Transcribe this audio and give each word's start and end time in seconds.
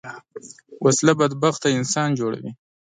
وسله 0.85 1.13
بدبخته 1.19 1.67
انسان 1.79 2.09
جوړوي 2.19 2.51